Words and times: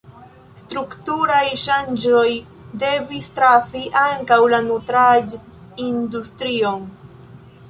Strukturaj 0.59 1.41
ŝanĝoj 1.63 2.23
devis 2.85 3.29
trafi 3.41 3.83
ankaŭ 4.05 4.39
la 4.55 4.63
nutraĵindustrion. 4.71 6.91